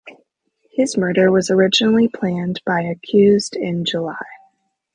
His 0.71 0.97
murder 0.97 1.31
was 1.31 1.51
originally 1.51 2.07
planned 2.07 2.59
by 2.65 2.81
accused 2.81 3.55
in 3.55 3.85
July. 3.85 4.25